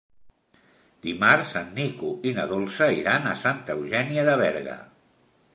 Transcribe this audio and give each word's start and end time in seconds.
Dimarts 1.07 1.51
en 1.61 1.69
Nico 1.75 2.09
i 2.29 2.33
na 2.39 2.47
Dolça 2.53 2.89
iran 3.03 3.31
a 3.33 3.37
Santa 3.45 3.79
Eugènia 3.79 4.29
de 4.31 4.39
Berga. 4.45 4.79